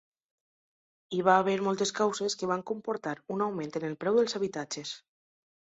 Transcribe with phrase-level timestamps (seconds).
[1.15, 4.97] Hi va haver moltes causes que van comportar un augment en el preu dels habitatges.